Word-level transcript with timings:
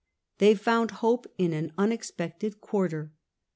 They 0.39 0.55
found 0.55 0.89
hope 1.05 1.27
in 1.37 1.53
an 1.53 1.73
unexpected 1.77 2.59
quarter. 2.59 3.13